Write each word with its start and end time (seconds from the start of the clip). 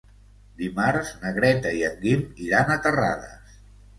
Dimarts 0.61 1.09
na 1.25 1.33
Greta 1.35 1.75
i 1.81 1.85
en 1.89 2.01
Guim 2.05 2.25
iran 2.47 2.75
a 2.77 2.81
Terrades. 2.87 3.55